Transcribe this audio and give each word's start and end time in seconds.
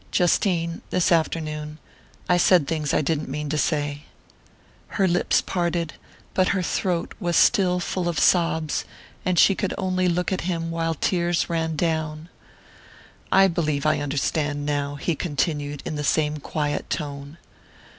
"Justine 0.09 0.81
this 0.89 1.11
afternoon 1.11 1.77
I 2.27 2.37
said 2.37 2.67
things 2.67 2.91
I 2.91 3.01
didn't 3.03 3.29
mean 3.29 3.49
to 3.49 3.57
say." 3.59 4.05
Her 4.97 5.07
lips 5.07 5.41
parted, 5.41 5.93
but 6.33 6.47
her 6.57 6.63
throat 6.63 7.13
was 7.19 7.37
still 7.37 7.79
full 7.79 8.09
of 8.09 8.17
sobs, 8.17 8.83
and 9.25 9.37
she 9.37 9.53
could 9.53 9.75
only 9.77 10.07
look 10.09 10.31
at 10.31 10.41
him 10.41 10.71
while 10.71 10.93
the 10.93 11.01
tears 11.05 11.51
ran 11.51 11.75
down. 11.75 12.29
"I 13.31 13.47
believe 13.47 13.85
I 13.85 13.99
understand 13.99 14.65
now," 14.65 14.95
he 14.95 15.13
continued, 15.15 15.83
in 15.85 15.97
the 15.97 16.03
same 16.03 16.37
quiet 16.39 16.89
tone. 16.89 17.37